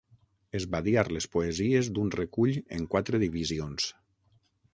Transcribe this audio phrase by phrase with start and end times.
[0.59, 3.93] Esbadiar les poesies d'un recull en quatre divisions.